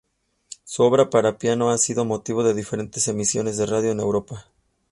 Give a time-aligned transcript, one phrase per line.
[0.63, 4.47] Su obra para piano ha sido motivo de diferentes emisiones de radio en Europa.